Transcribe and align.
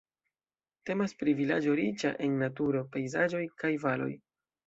Temas 0.89 1.13
pri 1.19 1.35
vilaĝo 1.41 1.75
riĉa 1.81 2.13
en 2.27 2.39
naturo, 2.45 2.83
pejzaĝoj 2.95 3.45
kaj 3.65 3.75
valoj. 3.87 4.11